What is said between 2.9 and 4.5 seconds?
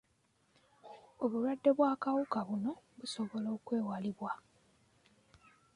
busobola okwewalibwa.